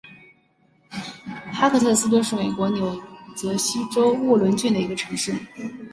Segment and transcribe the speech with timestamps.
[1.53, 2.99] 哈克特斯敦是美国纽
[3.35, 5.31] 泽西州沃伦郡的一个城市。